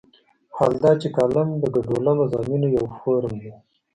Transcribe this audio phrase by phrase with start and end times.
[0.57, 3.51] حال دا چې کالم د ګډوله مضامینو یو فورم دی.